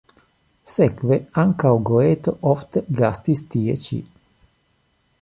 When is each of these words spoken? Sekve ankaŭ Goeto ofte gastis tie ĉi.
Sekve 0.75 1.17
ankaŭ 1.43 1.73
Goeto 1.91 2.35
ofte 2.55 2.85
gastis 3.01 3.47
tie 3.53 3.81
ĉi. 3.89 4.05